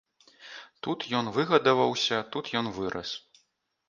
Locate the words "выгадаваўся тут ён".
1.35-2.71